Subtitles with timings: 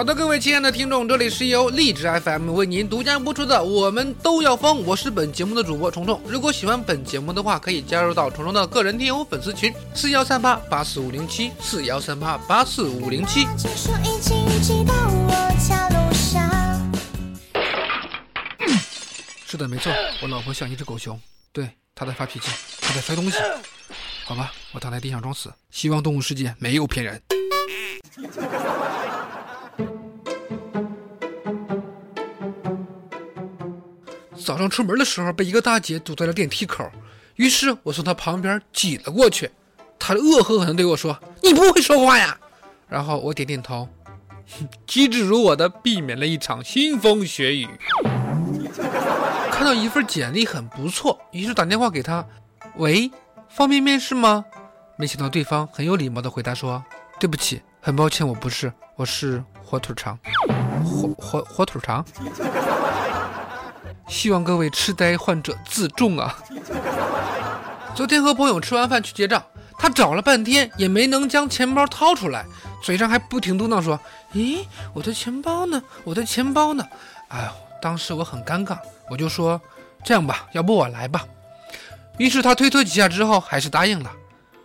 [0.00, 6.18] 好的，各位亲爱的听众，这里是由荔枝 FM 为您独家播出的《我们都要疯》，我是本节目的主播虫虫。
[6.26, 13.46] 如果喜欢本节目的话，可以加入到虫虫的个人听友粉丝群：四幺三八八四五零七，四幺三八八四五零七。
[19.46, 19.92] 是的，没错，
[20.22, 21.20] 我老婆像一只狗熊，
[21.52, 23.36] 对，她在发脾气，她在摔东西。
[24.24, 27.20] 好吧，我躺在地上装死，希望动物世界没有骗人。
[34.50, 36.90] 早上出门的时候被一个大姐堵在了电梯口，
[37.36, 39.48] 于是我从她旁边挤了过去，
[39.96, 42.36] 她恶狠狠地对我说：“你不会说话呀？”
[42.90, 43.88] 然后我点点头，
[44.88, 47.68] 机智如我的避免了一场腥风血雨。
[49.52, 52.26] 看到一份简历很不错，于是打电话给他，
[52.74, 53.08] 喂，
[53.48, 54.44] 方便面试吗？
[54.96, 56.84] 没想到对方很有礼貌的回答说
[57.20, 60.18] ：“对不起，很抱歉，我不是，我是火腿肠，
[60.84, 62.04] 火火火腿肠。”
[64.10, 66.36] 希望各位痴呆患者自重啊！
[67.94, 69.42] 昨天和朋友吃完饭去结账，
[69.78, 72.44] 他找了半天也没能将钱包掏出来，
[72.82, 73.98] 嘴上还不停嘟囔说
[74.34, 75.80] ：“咦，我的钱包呢？
[76.02, 76.84] 我的钱包呢？”
[77.28, 77.50] 哎呦，
[77.80, 78.76] 当时我很尴尬，
[79.08, 79.60] 我就说
[80.04, 81.24] ：“这样吧，要不我来吧。”
[82.18, 84.10] 于是他推脱几下之后，还是答应了。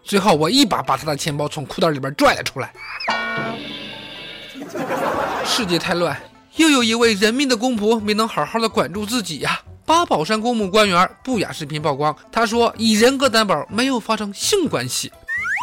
[0.03, 2.73] 最后我一把把他的钱包从裤袋里边拽了出来。
[5.45, 6.19] 世界太乱，
[6.57, 15.11] 又有一位人民的公仆没能好好的管住自己呀、八宝山公墓官员不雅视频曝光，他说以人格担保没有发生性关系。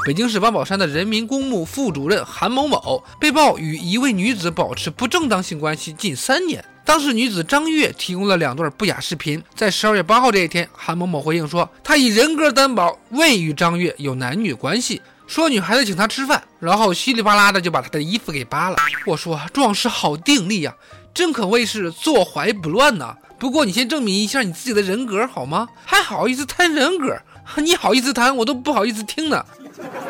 [0.04, 6.62] 北京市八宝山的人民公墓副主任韩某某被曝与一位女子保持不正当性关系近三年。
[6.84, 9.40] 当事女子张月提供了两段不雅视频。
[9.54, 15.00] 在十二月八号这一天，韩某某回应说，他以人格担保未与张月有男女关系，
[15.32, 18.76] 说女孩子请他吃饭，然后稀里哗啦的就把他的衣服给扒了。
[19.06, 20.74] 我说壮士好定力呀、
[21.14, 25.66] 真可谓是坐怀不乱呐、不过你先证明一下你自己的人格好吗？
[25.86, 27.18] 还好意思谈人格？
[27.56, 29.42] 你好意思谈，我都不好意思听呢。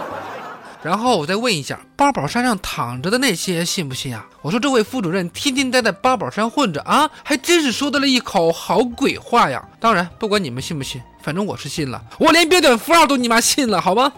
[0.83, 4.27] 然后我再问一下，八宝山上躺着的那些信不信啊？
[4.41, 9.65] 我说这位副主任天天待在八宝山混着啊，还真是说得了一口好鬼话呀！
[9.79, 14.13] 当然，不管你们信不信，反正我是信了，我连标点符号都你妈信了，好吗？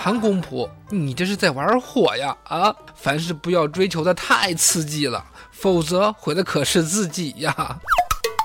[0.00, 2.34] 韩公仆，你这是在玩火呀！
[2.44, 7.76] 啊，凡事不要追求的太刺激了，否则毁的可是自己呀。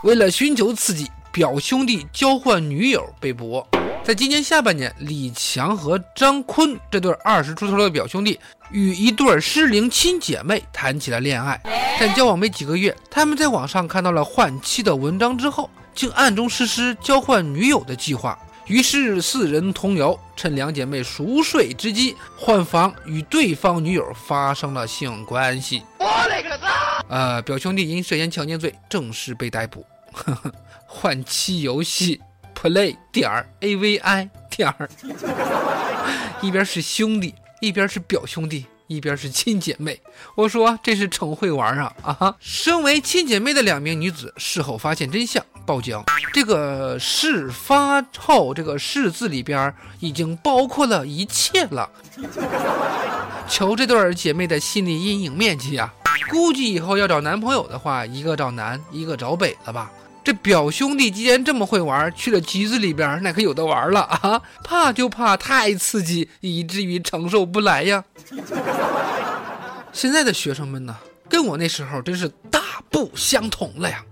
[0.04, 3.64] 为了寻求刺激，表兄弟交换女友被捕。
[4.04, 8.40] 在今年下半年，李强和张坤这对二十出头的表兄弟
[8.72, 11.62] 与一对失灵亲姐妹谈起了恋爱，
[12.00, 18.38] 但交往没几个月，他们在网上看到了换妻的文章之后，竟暗中实施交换女友的计划。
[18.68, 25.84] 于是四人同游，趁两姐妹熟睡之机，换房与对方女友发生了性关系。
[26.00, 27.06] 我勒个擦！
[27.10, 29.86] 呃，表兄弟因涉嫌强奸罪正式被逮捕。
[30.12, 30.52] 呵呵，
[30.86, 32.22] 换妻游戏
[32.56, 34.90] play 点儿 a v i 点儿，
[36.42, 38.66] 一边是兄弟，一边是表兄弟。
[38.88, 40.00] 一边是亲姐妹，
[40.36, 42.36] 我说这是逞会玩啊啊！
[42.40, 46.02] 身为亲姐妹的两名女子事后发现真相，报警。
[46.32, 51.90] 这个事发后，这个“事”字里边已经包括了一切了。
[53.48, 55.94] 求这对姐妹的心理阴影面积啊！
[56.30, 59.92] 估计以后要找男朋友的话，一个找南，一个找北了吧？
[60.24, 64.42] 这表兄弟既然这么会玩，去了局子里边，那可有的玩了啊！
[64.64, 68.04] 怕就怕太刺激，以至于承受不来呀。
[69.92, 70.96] 现在的学生们呢，
[71.28, 74.04] 跟我那时候真是大不相同了呀。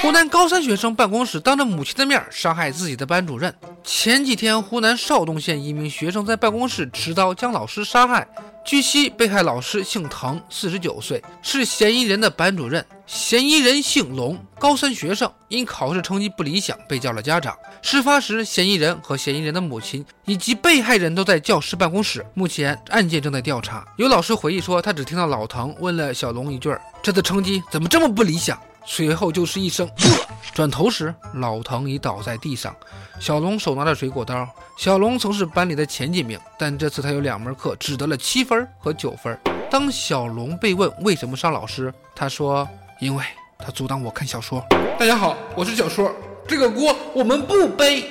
[0.00, 3.54] 湖南高三学生办公室当着母亲的面伤害自己的班主任。
[3.84, 8.26] 前几天，湖南邵东县一名学生在办公室持刀将老师杀害。
[8.62, 12.84] 据悉，被害老师姓滕，四十九岁，是嫌疑人的班主任。
[13.06, 17.56] 嫌疑人姓龙，高三学生，因考试成绩不理想被叫了家长。
[17.82, 22.24] 事发时，嫌疑人和嫌疑人的母亲以及被害人都在教师办公室。
[22.34, 23.84] 目前案件正在调查。
[23.96, 26.72] 有老师回忆说，他只听到老滕问了小龙一句
[27.02, 30.10] ：“这次成绩怎么这么不理想？”随后就是一声“呃”，
[30.52, 32.74] 转头时老藤已倒在地上。
[33.20, 34.48] 小龙手拿着水果刀。
[34.76, 39.38] 小龙曾是班里的前几名，但这次他有两门课只得了七分和九分。
[39.70, 42.66] 当小龙被问为什么杀老师，他说
[43.00, 43.24] ：“因为
[43.58, 44.64] 他阻挡我看小说。”
[44.98, 46.10] 大家好，我是小说，
[46.48, 48.10] 这个锅我们不背。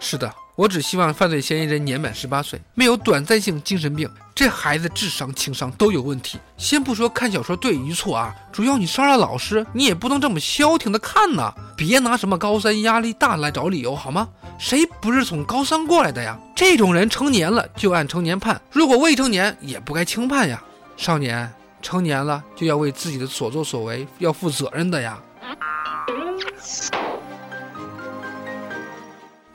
[0.00, 4.10] 是的，我只希望犯罪嫌疑人年满十八岁，没有短暂性精神病。
[4.34, 6.38] 这孩子智商、情商都有问题。
[6.56, 11.52] 先不说看小说对与错啊，主要你杀了老师，你也不能这么消停的看呐。
[11.76, 14.26] 别拿什么高三压力大来找理由好吗？
[14.58, 16.38] 谁不是从高三过来的呀？
[16.54, 20.62] 这种人成年了就按成年判，如果未成年也不该轻判呀。
[20.96, 21.52] 少年
[21.82, 25.18] 成年了就要为自己的所作所为要负责任的呀。